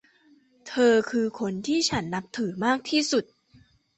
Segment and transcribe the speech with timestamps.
[0.67, 3.25] เธอคือคนที่ฉันนับถือมากที่สุด